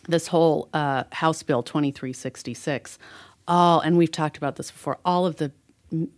this 0.07 0.27
whole 0.27 0.69
uh, 0.73 1.03
House 1.11 1.43
Bill 1.43 1.63
2366, 1.63 2.99
all, 3.47 3.79
and 3.79 3.97
we've 3.97 4.11
talked 4.11 4.37
about 4.37 4.55
this 4.55 4.71
before, 4.71 4.97
all 5.05 5.25
of 5.25 5.37
the 5.37 5.51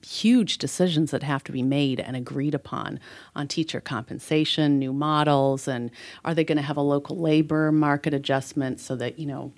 huge 0.06 0.58
decisions 0.58 1.12
that 1.12 1.24
have 1.24 1.44
to 1.44 1.52
be 1.52 1.62
made 1.62 2.00
and 2.00 2.16
agreed 2.16 2.56
upon 2.56 3.00
on 3.36 3.48
teacher 3.48 3.82
compensation, 3.82 4.80
new 4.80 4.94
models, 4.94 5.68
and 5.68 5.92
are 6.24 6.34
they 6.34 6.44
going 6.44 6.58
to 6.58 6.62
have 6.62 6.78
a 6.78 6.82
local 6.82 7.18
labor 7.18 7.72
market 7.72 8.14
adjustment 8.14 8.80
so 8.80 8.96
that, 8.96 9.20
you 9.20 9.26
know, 9.26 9.52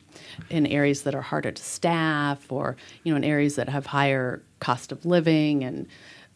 in 0.50 0.66
areas 0.66 1.04
that 1.04 1.14
are 1.14 1.22
harder 1.22 1.52
to 1.52 1.62
staff 1.62 2.52
or, 2.52 2.76
you 3.04 3.12
know, 3.12 3.18
in 3.18 3.24
areas 3.24 3.56
that 3.56 3.70
have 3.70 3.86
higher 3.86 4.42
cost 4.60 4.92
of 4.92 5.06
living 5.06 5.64
and, 5.64 5.88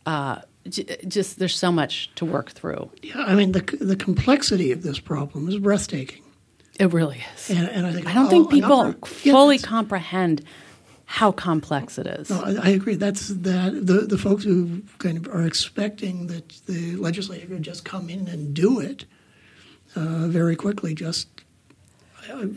uh, 0.06 0.40
just 0.68 1.40
there's 1.40 1.58
so 1.58 1.72
much 1.72 2.14
to 2.14 2.24
work 2.24 2.52
through. 2.52 2.92
Yeah, 3.02 3.24
I 3.24 3.34
mean, 3.34 3.52
the, 3.52 3.62
the 3.82 3.96
complexity 3.96 4.72
of 4.72 4.84
this 4.84 5.00
problem 5.00 5.50
is 5.50 5.58
breathtaking. 5.58 6.22
It 6.82 6.94
really 6.94 7.24
is. 7.36 7.52
And, 7.52 7.70
and 7.70 7.86
I 7.86 7.94
think 7.94 8.08
I 8.08 8.14
don't 8.14 8.26
oh, 8.26 8.30
think 8.30 8.50
people 8.50 8.88
yeah, 8.88 9.34
fully 9.34 9.58
that's- 9.58 9.70
comprehend 9.70 10.44
how 11.06 11.32
complex 11.32 12.00
it 12.00 12.08
is. 12.08 12.30
No, 12.30 12.42
I, 12.42 12.56
I 12.56 12.70
agree. 12.70 12.96
That's 12.96 13.28
that 13.28 13.86
the 13.86 14.08
the 14.08 14.18
folks 14.18 14.44
who 14.44 14.82
kind 14.98 15.18
of 15.18 15.28
are 15.28 15.46
expecting 15.46 16.28
that 16.28 16.50
the 16.66 16.96
legislature 16.96 17.48
would 17.50 17.62
just 17.62 17.86
come 17.86 18.10
in 18.10 18.28
and 18.28 18.54
do 18.54 18.80
it 18.80 19.06
uh, 19.96 20.28
very 20.28 20.56
quickly. 20.56 20.96
Just 20.96 21.28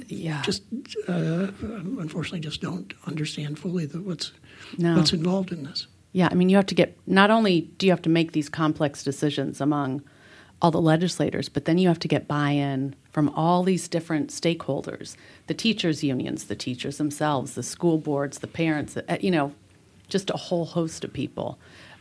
yeah. 0.06 0.40
just 0.42 0.62
uh, 1.08 1.48
unfortunately 1.98 2.40
just 2.40 2.62
don't 2.62 2.94
understand 3.06 3.58
fully 3.58 3.86
the, 3.86 4.00
what's 4.00 4.32
No. 4.78 4.96
what's 4.96 5.12
involved 5.12 5.52
in 5.52 5.64
this. 5.64 5.86
Yeah, 6.12 6.28
I 6.30 6.34
mean, 6.34 6.48
you 6.48 6.56
have 6.56 6.66
to 6.66 6.74
get 6.74 6.96
not 7.06 7.30
only 7.30 7.62
do 7.78 7.86
you 7.86 7.92
have 7.92 8.02
to 8.02 8.10
make 8.10 8.32
these 8.32 8.48
complex 8.48 9.02
decisions 9.02 9.60
among 9.60 10.02
all 10.64 10.70
the 10.70 10.80
legislators, 10.80 11.50
but 11.50 11.66
then 11.66 11.76
you 11.76 11.88
have 11.88 11.98
to 11.98 12.08
get 12.08 12.26
buy 12.26 12.48
in 12.48 12.94
from 13.12 13.28
all 13.36 13.62
these 13.62 13.86
different 13.86 14.30
stakeholders 14.30 15.14
the 15.46 15.52
teachers' 15.52 16.02
unions, 16.02 16.44
the 16.44 16.56
teachers 16.56 16.96
themselves, 16.96 17.54
the 17.54 17.62
school 17.62 17.98
boards, 17.98 18.38
the 18.38 18.46
parents, 18.46 18.96
uh, 18.96 19.18
you 19.20 19.30
know, 19.30 19.52
just 20.08 20.30
a 20.30 20.38
whole 20.38 20.64
host 20.64 21.04
of 21.04 21.12
people. 21.12 21.58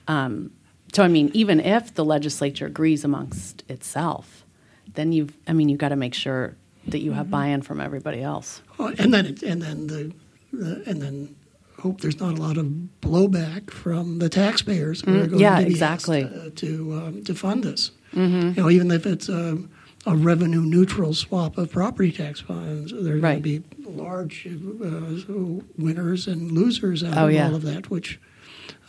Um, 0.08 0.50
so, 0.94 1.04
I 1.04 1.10
mean, 1.10 1.30
even 1.34 1.60
if 1.60 1.94
the 1.94 2.06
legislature 2.06 2.66
agrees 2.66 3.04
amongst 3.04 3.70
itself, 3.70 4.46
then 4.94 5.12
you've, 5.12 5.36
I 5.46 5.52
mean, 5.52 5.68
you've 5.68 5.80
got 5.80 5.90
to 5.90 5.98
make 5.98 6.14
sure 6.14 6.56
that 6.88 7.00
you 7.00 7.12
have 7.12 7.30
buy 7.30 7.48
in 7.48 7.64
from 7.64 7.82
everybody 7.82 8.22
else. 8.22 8.62
Oh, 8.80 8.94
and 8.98 9.14
then 9.14 9.26
it, 9.26 9.44
and 9.44 9.62
then 9.62 9.88
the, 9.88 10.14
the 10.54 10.84
and 10.86 11.02
then 11.02 11.36
hope 11.84 12.02
there's 12.02 12.20
not 12.26 12.38
a 12.40 12.42
lot 12.48 12.58
of 12.58 12.66
blowback 13.02 13.70
from 13.70 14.20
the 14.20 14.30
taxpayers 14.30 15.02
who 15.02 15.12
are 15.22 15.28
going 15.28 15.40
Mm, 15.40 15.48
yeah, 15.48 15.60
to 15.60 15.66
be 15.66 15.72
exactly. 15.72 16.22
asked, 16.24 16.36
uh, 16.36 16.50
to 16.64 16.70
um, 17.00 17.24
to 17.26 17.34
fund 17.36 17.64
this. 17.64 17.92
Mm-hmm. 18.16 18.48
You 18.56 18.64
know, 18.64 18.70
even 18.70 18.90
if 18.92 19.06
it's 19.06 19.28
a, 19.30 19.58
a 20.06 20.16
revenue 20.16 20.62
neutral 20.62 21.14
swap 21.14 21.58
of 21.58 21.72
property 21.72 22.12
tax 22.12 22.40
funds, 22.40 22.92
there 23.06 23.16
are 23.18 23.20
Right. 23.20 23.42
going 23.44 23.44
to 23.44 23.62
be 23.62 23.90
large 24.04 24.48
uh, 24.48 25.62
winners 25.78 26.28
and 26.28 26.52
losers 26.52 27.04
out 27.04 27.18
Oh, 27.18 27.28
of 27.28 27.34
yeah. 27.34 27.48
all 27.48 27.56
of 27.56 27.64
that, 27.64 27.90
which 27.90 28.20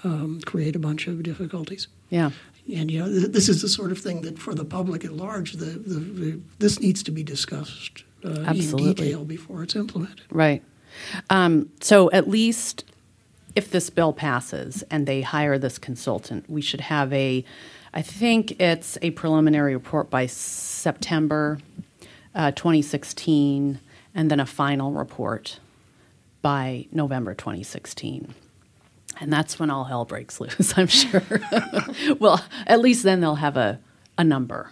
um, 0.04 0.40
create 0.44 0.76
a 0.76 0.78
bunch 0.88 1.06
of 1.08 1.22
difficulties. 1.22 1.88
Yeah. 2.10 2.30
And 2.74 2.90
you 2.90 2.98
know, 3.00 3.08
th- 3.08 3.32
this 3.32 3.48
is 3.48 3.60
the 3.62 3.68
sort 3.68 3.90
of 3.92 3.98
thing 3.98 4.22
that, 4.22 4.38
for 4.38 4.54
the 4.54 4.64
public 4.64 5.04
at 5.04 5.12
large, 5.12 5.52
the, 5.54 5.66
the, 5.92 5.98
the 6.22 6.40
this 6.58 6.80
needs 6.80 7.02
to 7.02 7.10
be 7.10 7.22
discussed 7.22 8.04
uh, 8.24 8.52
in 8.54 8.76
detail 8.76 9.24
before 9.24 9.62
it's 9.64 9.76
implemented. 9.76 10.22
Right. 10.30 10.62
Um, 11.30 11.70
so 11.80 12.10
at 12.10 12.28
least 12.28 12.84
if 13.54 13.70
this 13.70 13.90
bill 13.90 14.12
passes 14.12 14.82
and 14.90 15.06
they 15.06 15.22
hire 15.22 15.58
this 15.58 15.78
consultant, 15.78 16.48
we 16.48 16.60
should 16.60 16.80
have 16.82 17.12
a, 17.12 17.44
I 17.92 18.02
think 18.02 18.60
it's 18.60 18.98
a 19.02 19.10
preliminary 19.12 19.74
report 19.74 20.10
by 20.10 20.26
September 20.26 21.58
uh, 22.34 22.50
2016, 22.50 23.78
and 24.14 24.30
then 24.30 24.40
a 24.40 24.46
final 24.46 24.92
report 24.92 25.60
by 26.42 26.86
November 26.90 27.34
2016. 27.34 28.34
And 29.20 29.32
that's 29.32 29.58
when 29.58 29.70
all 29.70 29.84
hell 29.84 30.04
breaks 30.04 30.40
loose, 30.40 30.74
I'm 30.76 30.88
sure. 30.88 31.22
well, 32.18 32.44
at 32.66 32.80
least 32.80 33.04
then 33.04 33.20
they'll 33.20 33.36
have 33.36 33.56
a, 33.56 33.78
a 34.18 34.24
number. 34.24 34.70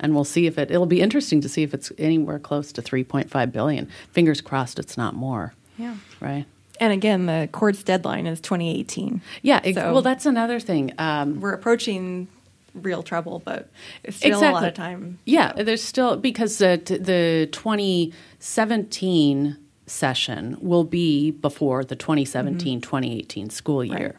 And 0.00 0.14
we'll 0.14 0.24
see 0.24 0.46
if 0.46 0.58
it, 0.58 0.70
it'll 0.70 0.86
be 0.86 1.00
interesting 1.00 1.40
to 1.40 1.48
see 1.48 1.62
if 1.62 1.74
it's 1.74 1.90
anywhere 1.98 2.38
close 2.38 2.72
to 2.72 2.82
3.5 2.82 3.52
billion. 3.52 3.88
Fingers 4.12 4.40
crossed 4.40 4.78
it's 4.78 4.96
not 4.96 5.14
more, 5.14 5.54
Yeah. 5.76 5.96
right? 6.20 6.46
And 6.80 6.92
again, 6.92 7.26
the 7.26 7.48
court's 7.50 7.82
deadline 7.82 8.26
is 8.28 8.40
2018. 8.40 9.20
Yeah, 9.42 9.60
ex- 9.64 9.74
So- 9.76 9.92
well, 9.92 10.02
that's 10.02 10.26
another 10.26 10.60
thing. 10.60 10.92
Um, 10.98 11.40
We're 11.40 11.52
approaching 11.52 12.28
real 12.74 13.02
trouble, 13.02 13.42
but 13.44 13.68
it's 14.04 14.18
still 14.18 14.38
a 14.38 14.52
lot 14.52 14.64
of 14.64 14.74
time. 14.74 15.18
Yeah, 15.24 15.52
there's 15.54 15.82
still 15.82 16.16
because 16.16 16.58
the 16.58 16.80
the 16.86 17.48
2017 17.50 19.56
session 19.86 20.56
will 20.60 20.84
be 20.84 21.30
before 21.30 21.82
the 21.84 21.96
2017-2018 21.96 23.50
school 23.50 23.82
year. 23.84 24.16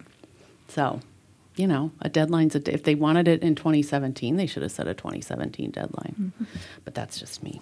So, 0.67 1.00
you 1.60 1.68
know, 1.68 1.92
a 2.01 2.08
deadline's 2.08 2.56
a, 2.56 2.74
if 2.74 2.84
they 2.84 2.96
wanted 2.96 3.28
it 3.28 3.44
in 3.44 3.54
2017, 3.54 4.38
they 4.38 4.46
should 4.46 4.63
have 4.63 4.72
set 4.72 4.88
a 4.88 4.94
2017 4.94 5.72
deadline. 5.72 6.16
But 6.86 6.96
that's 6.96 7.20
just 7.20 7.44
me. 7.44 7.60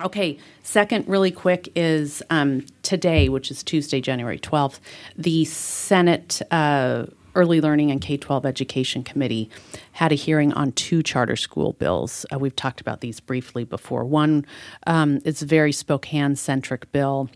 Okay, 0.00 0.38
second, 0.62 1.06
really 1.06 1.30
quick, 1.30 1.70
is 1.76 2.22
um, 2.30 2.64
today, 2.82 3.28
which 3.28 3.50
is 3.50 3.62
Tuesday, 3.62 4.00
January 4.00 4.38
12th, 4.38 4.80
the 5.18 5.44
Senate 5.44 6.40
uh, 6.50 7.04
Early 7.34 7.60
Learning 7.60 7.90
and 7.90 8.00
K 8.00 8.16
12 8.16 8.46
Education 8.46 9.04
Committee 9.04 9.50
had 9.92 10.12
a 10.12 10.14
hearing 10.14 10.54
on 10.54 10.72
two 10.72 11.02
charter 11.02 11.36
school 11.36 11.74
bills. 11.74 12.24
Uh, 12.32 12.38
we've 12.38 12.56
talked 12.56 12.80
about 12.80 13.02
these 13.02 13.20
briefly 13.20 13.64
before. 13.64 14.04
One 14.04 14.46
um, 14.86 15.20
is 15.26 15.42
a 15.42 15.46
very 15.46 15.72
Spokane 15.72 16.36
centric 16.36 16.90
bill 16.90 17.28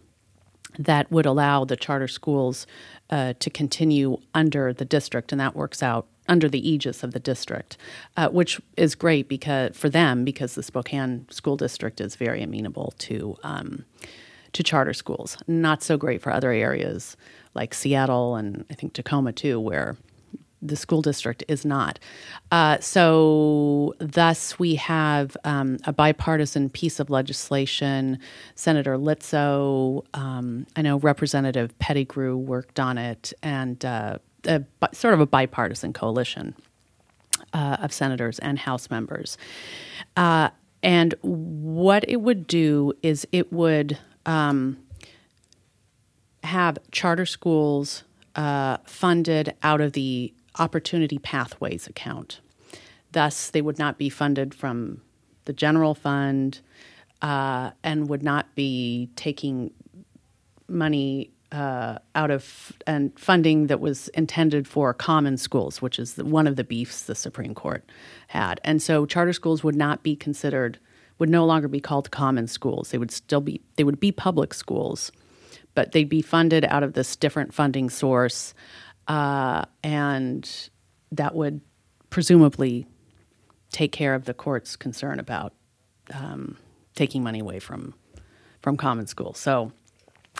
that 0.79 1.11
would 1.11 1.27
allow 1.27 1.65
the 1.65 1.77
charter 1.77 2.09
schools 2.09 2.67
uh, 3.11 3.35
to 3.39 3.51
continue 3.51 4.19
under 4.35 4.73
the 4.73 4.85
district, 4.85 5.33
and 5.33 5.41
that 5.41 5.55
works 5.55 5.83
out 5.83 6.07
under 6.29 6.49
the 6.49 6.69
aegis 6.69 7.03
of 7.03 7.13
the 7.13 7.21
district, 7.21 7.77
uh, 8.17 8.29
which 8.29 8.61
is 8.77 8.95
great 8.95 9.29
because 9.29 9.77
for 9.77 9.89
them 9.89 10.25
because 10.25 10.55
the 10.55 10.63
Spokane 10.63 11.27
school 11.31 11.57
district 11.57 12.01
is 12.01 12.17
very 12.17 12.43
amenable 12.43 12.95
to 12.99 13.37
um, 13.43 13.85
to 14.53 14.63
charter 14.63 14.95
schools. 14.95 15.37
Not 15.47 15.83
so 15.83 15.97
great 15.97 16.23
for 16.23 16.33
other 16.33 16.53
areas 16.53 17.17
like 17.55 17.75
Seattle 17.75 18.37
and 18.37 18.65
I 18.71 18.75
think 18.75 18.95
Tacoma 18.95 19.33
too, 19.33 19.61
where 19.61 19.97
the 20.65 20.77
school 20.77 21.03
district 21.03 21.45
is 21.47 21.65
not. 21.65 21.99
Uh, 22.51 22.79
so, 22.81 23.95
thus, 23.99 24.59
we 24.59 24.75
have 24.77 25.37
um, 25.45 25.79
a 25.85 25.93
bipartisan 25.93 26.71
piece 26.71 26.99
of 26.99 27.11
legislation. 27.11 28.19
Senator 28.55 28.97
Litzow, 28.97 30.05
um, 30.15 30.67
I 30.75 30.83
know 30.83 30.99
Representative 30.99 31.79
Pettigrew 31.79 32.37
worked 32.37 32.81
on 32.81 32.97
it, 32.97 33.33
and 33.43 33.85
uh, 33.85 34.19
a, 34.47 34.65
sort 34.93 35.15
of 35.15 35.21
a 35.21 35.27
bipartisan 35.27 35.93
coalition 35.93 36.57
uh, 37.53 37.77
of 37.81 37.93
senators 37.93 38.39
and 38.39 38.59
House 38.59 38.91
members. 38.91 39.37
Uh, 40.17 40.49
and 40.83 41.15
what 41.23 42.05
it 42.09 42.21
would 42.21 42.47
do 42.47 42.93
is 43.03 43.27
it 43.33 43.53
would 43.53 43.99
um, 44.27 44.79
have 46.43 46.79
charter 46.91 47.27
schools 47.27 48.05
uh, 48.37 48.79
funded 48.85 49.55
out 49.63 49.81
of 49.81 49.93
the 49.93 50.33
Opportunity 50.59 51.19
Pathways 51.19 51.87
account. 51.87 52.41
Thus, 53.13 53.51
they 53.51 53.63
would 53.63 53.79
not 53.79 53.99
be 53.99 54.09
funded 54.09 54.55
from 54.55 55.01
the 55.45 55.53
general 55.53 55.95
fund 55.95 56.61
uh, 57.23 57.71
and 57.83 58.09
would 58.09 58.23
not 58.23 58.55
be 58.55 59.09
taking 59.17 59.73
money 60.69 61.31
uh, 61.53 61.99
out 62.17 62.31
of 62.31 62.73
and 62.87 63.17
funding 63.19 63.69
that 63.69 63.79
was 63.81 64.09
intended 64.09 64.67
for 64.67 64.93
common 64.93 65.37
schools, 65.37 65.81
which 65.81 65.99
is 65.99 66.15
the, 66.15 66.25
one 66.25 66.47
of 66.49 66.57
the 66.57 66.65
beefs 66.65 67.03
the 67.03 67.15
Supreme 67.15 67.55
Court 67.55 67.89
had. 68.27 68.61
And 68.65 68.83
so, 68.83 69.07
charter 69.07 69.33
schools 69.33 69.63
would 69.63 69.77
not 69.77 70.03
be 70.03 70.17
considered, 70.17 70.79
would 71.19 71.31
no 71.31 71.45
longer 71.45 71.69
be 71.69 71.81
called 71.81 72.11
common 72.11 72.49
schools. 72.49 72.91
They 72.91 72.99
would 72.99 73.13
still 73.13 73.41
be, 73.41 73.61
they 73.77 73.85
would 73.85 74.01
be 74.01 74.11
public 74.11 74.53
schools, 74.53 75.13
but 75.75 75.93
they'd 75.93 76.09
be 76.09 76.23
funded 76.23 76.65
out 76.65 76.83
of 76.83 76.95
this 76.95 77.15
different 77.15 77.55
funding 77.55 77.89
source, 77.89 78.53
uh, 79.09 79.65
and 79.83 80.69
that 81.13 81.35
would 81.35 81.61
presumably 82.11 82.87
take 83.71 83.93
care 83.93 84.15
of 84.15 84.25
the 84.25 84.35
court's 84.35 84.77
concern 84.77 85.19
about 85.19 85.53
um, 86.13 86.57
taking 86.95 87.23
money 87.23 87.41
away 87.41 87.59
from 87.59 87.95
from 88.61 88.77
common 88.79 89.07
schools. 89.07 89.39
So 89.39 89.73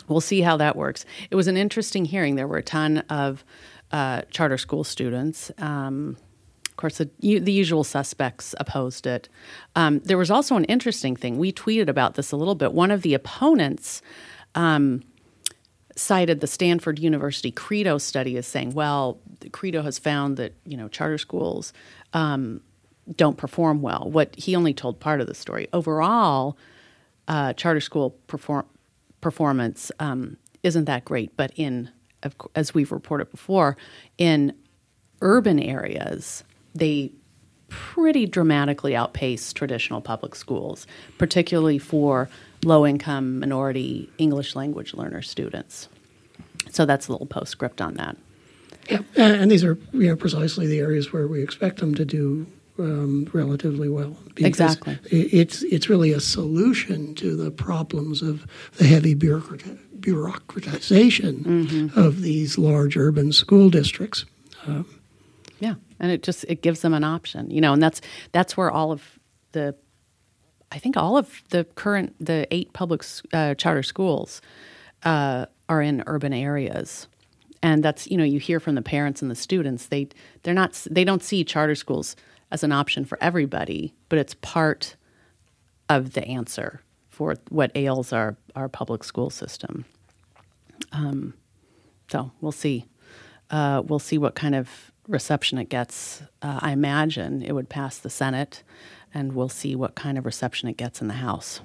we'll 0.07 0.21
see 0.21 0.41
how 0.41 0.57
that 0.57 0.75
works. 0.75 1.05
It 1.29 1.35
was 1.35 1.47
an 1.47 1.57
interesting 1.57 2.05
hearing. 2.05 2.35
There 2.35 2.47
were 2.47 2.57
a 2.57 2.63
ton 2.63 2.99
of 3.09 3.45
uh, 3.91 4.21
charter 4.31 4.57
school 4.57 4.83
students. 4.83 5.51
Um, 5.59 6.17
of 6.65 6.75
course, 6.77 6.97
the, 6.97 7.09
the, 7.21 7.51
usual 7.51 7.83
suspects 7.83 8.53
opposed 8.59 9.05
it. 9.07 9.29
Um, 9.75 9.99
there 9.99 10.17
was 10.17 10.31
also 10.31 10.57
an 10.57 10.65
interesting 10.65 11.15
thing. 11.15 11.37
We 11.37 11.53
tweeted 11.53 11.87
about 11.87 12.15
this 12.15 12.31
a 12.31 12.35
little 12.35 12.55
bit. 12.55 12.73
One 12.73 12.91
of 12.91 13.03
the 13.03 13.13
opponents 13.13 14.01
um, 14.55 15.03
cited 15.95 16.41
the 16.41 16.47
Stanford 16.47 16.99
University 16.99 17.51
CREDO 17.51 17.99
study 17.99 18.37
as 18.37 18.47
saying, 18.47 18.73
"Well, 18.73 19.19
CREDO 19.51 19.83
has 19.83 19.97
found 19.99 20.37
that 20.37 20.53
you 20.65 20.77
know 20.77 20.87
charter 20.87 21.17
schools 21.17 21.73
um, 22.13 22.61
don't 23.15 23.37
perform 23.37 23.81
well." 23.81 24.09
What 24.11 24.35
he 24.35 24.55
only 24.55 24.73
told 24.73 24.99
part 24.99 25.21
of 25.21 25.27
the 25.27 25.35
story. 25.35 25.67
Overall, 25.73 26.57
uh, 27.27 27.53
charter 27.53 27.81
school 27.81 28.11
perform- 28.27 28.67
performance 29.21 29.91
um, 29.99 30.37
isn't 30.63 30.85
that 30.85 31.05
great, 31.05 31.35
but 31.37 31.51
in 31.55 31.89
as 32.55 32.73
we've 32.73 32.91
reported 32.91 33.29
before, 33.29 33.77
in 34.17 34.53
urban 35.21 35.59
areas, 35.59 36.43
they 36.73 37.11
pretty 37.69 38.25
dramatically 38.25 38.95
outpace 38.95 39.53
traditional 39.53 40.01
public 40.01 40.35
schools, 40.35 40.85
particularly 41.17 41.77
for 41.77 42.29
low 42.63 42.85
income 42.85 43.39
minority 43.39 44.09
English 44.17 44.55
language 44.55 44.93
learner 44.93 45.21
students. 45.21 45.87
So 46.71 46.85
that's 46.85 47.07
a 47.07 47.11
little 47.11 47.27
postscript 47.27 47.81
on 47.81 47.95
that. 47.95 48.17
Yeah, 48.89 48.99
and 49.15 49.49
these 49.49 49.63
are 49.63 49.77
you 49.93 50.09
know 50.09 50.15
precisely 50.15 50.67
the 50.67 50.79
areas 50.79 51.11
where 51.11 51.27
we 51.27 51.41
expect 51.41 51.79
them 51.79 51.95
to 51.95 52.05
do 52.05 52.45
um, 52.77 53.27
relatively 53.33 53.89
well. 53.89 54.15
Exactly, 54.37 54.99
it's 55.09 55.63
it's 55.63 55.89
really 55.89 56.11
a 56.11 56.19
solution 56.19 57.15
to 57.15 57.35
the 57.35 57.49
problems 57.49 58.21
of 58.21 58.45
the 58.77 58.85
heavy 58.85 59.15
bureaucratization 59.15 61.43
mm-hmm. 61.43 61.99
of 61.99 62.21
these 62.21 62.59
large 62.59 62.95
urban 62.95 63.31
school 63.31 63.71
districts. 63.71 64.25
Um, 64.67 64.85
yeah, 65.59 65.75
and 65.99 66.11
it 66.11 66.23
just 66.23 66.45
it 66.47 66.61
gives 66.61 66.81
them 66.81 66.93
an 66.93 67.03
option, 67.03 67.49
you 67.49 67.61
know, 67.61 67.73
and 67.73 67.81
that's 67.81 68.01
that's 68.31 68.57
where 68.57 68.71
all 68.71 68.91
of 68.91 69.19
the 69.51 69.75
I 70.71 70.79
think 70.79 70.97
all 70.97 71.17
of 71.17 71.41
the 71.49 71.63
current 71.63 72.15
the 72.19 72.47
eight 72.51 72.73
public 72.73 73.03
uh, 73.33 73.55
charter 73.55 73.83
schools 73.83 74.41
uh, 75.03 75.45
are 75.69 75.81
in 75.81 76.03
urban 76.07 76.33
areas, 76.33 77.07
and 77.63 77.83
that's 77.83 78.07
you 78.07 78.17
know 78.17 78.23
you 78.23 78.39
hear 78.39 78.59
from 78.59 78.75
the 78.75 78.81
parents 78.81 79.21
and 79.21 79.31
the 79.31 79.35
students 79.35 79.87
they 79.87 80.09
they're 80.43 80.53
not 80.53 80.85
they 80.89 81.03
don't 81.03 81.23
see 81.23 81.43
charter 81.43 81.75
schools 81.75 82.15
as 82.51 82.63
an 82.63 82.71
option 82.71 83.05
for 83.05 83.17
everybody, 83.21 83.93
but 84.09 84.19
it's 84.19 84.35
part 84.35 84.95
of 85.89 86.13
the 86.13 86.25
answer 86.27 86.81
for 87.09 87.35
what 87.49 87.71
ails 87.75 88.11
our 88.11 88.35
our 88.55 88.67
public 88.67 89.03
school 89.03 89.29
system. 89.29 89.85
Um, 90.91 91.33
so 92.11 92.31
we'll 92.41 92.51
see. 92.51 92.85
Uh, 93.49 93.83
we'll 93.85 93.99
see 93.99 94.17
what 94.17 94.35
kind 94.35 94.55
of 94.55 94.91
reception 95.07 95.57
it 95.57 95.69
gets. 95.69 96.21
Uh, 96.41 96.59
I 96.61 96.71
imagine 96.71 97.41
it 97.41 97.53
would 97.53 97.69
pass 97.69 97.97
the 97.97 98.09
Senate 98.09 98.63
and 99.13 99.33
we'll 99.33 99.49
see 99.49 99.75
what 99.75 99.95
kind 99.95 100.17
of 100.17 100.25
reception 100.25 100.67
it 100.67 100.77
gets 100.77 101.01
in 101.01 101.07
the 101.07 101.15
House. 101.15 101.61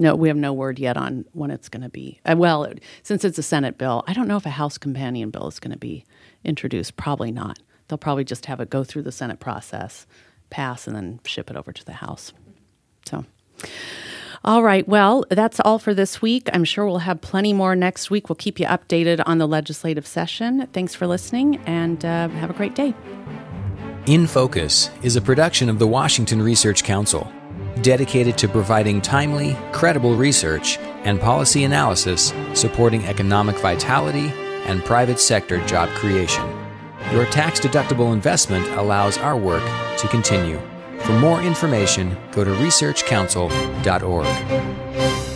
No, 0.00 0.14
we 0.14 0.28
have 0.28 0.36
no 0.36 0.52
word 0.52 0.78
yet 0.78 0.96
on 0.96 1.24
when 1.32 1.50
it's 1.50 1.68
going 1.68 1.82
to 1.82 1.88
be. 1.88 2.20
Uh, 2.24 2.36
well, 2.38 2.62
it, 2.64 2.80
since 3.02 3.24
it's 3.24 3.38
a 3.38 3.42
Senate 3.42 3.78
bill, 3.78 4.04
I 4.06 4.12
don't 4.12 4.28
know 4.28 4.36
if 4.36 4.46
a 4.46 4.50
House 4.50 4.78
companion 4.78 5.30
bill 5.30 5.48
is 5.48 5.58
going 5.58 5.72
to 5.72 5.78
be 5.78 6.04
introduced. 6.44 6.96
Probably 6.96 7.32
not. 7.32 7.58
They'll 7.88 7.98
probably 7.98 8.24
just 8.24 8.46
have 8.46 8.60
it 8.60 8.70
go 8.70 8.84
through 8.84 9.02
the 9.02 9.12
Senate 9.12 9.40
process, 9.40 10.06
pass, 10.50 10.86
and 10.86 10.94
then 10.94 11.20
ship 11.24 11.50
it 11.50 11.56
over 11.56 11.72
to 11.72 11.84
the 11.84 11.94
House. 11.94 12.32
So. 13.06 13.24
All 14.44 14.62
right. 14.62 14.86
Well, 14.88 15.24
that's 15.30 15.60
all 15.60 15.78
for 15.78 15.94
this 15.94 16.22
week. 16.22 16.48
I'm 16.52 16.64
sure 16.64 16.86
we'll 16.86 16.98
have 16.98 17.20
plenty 17.20 17.52
more 17.52 17.74
next 17.74 18.10
week. 18.10 18.28
We'll 18.28 18.36
keep 18.36 18.60
you 18.60 18.66
updated 18.66 19.22
on 19.26 19.38
the 19.38 19.48
legislative 19.48 20.06
session. 20.06 20.66
Thanks 20.72 20.94
for 20.94 21.06
listening 21.06 21.56
and 21.66 22.04
uh, 22.04 22.28
have 22.28 22.50
a 22.50 22.54
great 22.54 22.74
day. 22.74 22.94
In 24.06 24.26
Focus 24.26 24.90
is 25.02 25.16
a 25.16 25.20
production 25.20 25.68
of 25.68 25.78
the 25.78 25.86
Washington 25.86 26.40
Research 26.40 26.82
Council, 26.82 27.30
dedicated 27.82 28.38
to 28.38 28.48
providing 28.48 29.02
timely, 29.02 29.56
credible 29.72 30.16
research 30.16 30.78
and 31.04 31.20
policy 31.20 31.64
analysis 31.64 32.32
supporting 32.54 33.04
economic 33.04 33.58
vitality 33.58 34.32
and 34.64 34.84
private 34.84 35.20
sector 35.20 35.64
job 35.66 35.88
creation. 35.90 36.44
Your 37.12 37.26
tax 37.26 37.60
deductible 37.60 38.12
investment 38.12 38.66
allows 38.78 39.18
our 39.18 39.36
work 39.36 39.62
to 39.98 40.08
continue. 40.08 40.60
For 41.04 41.18
more 41.18 41.40
information, 41.40 42.16
go 42.32 42.44
to 42.44 42.50
researchcouncil.org. 42.50 45.27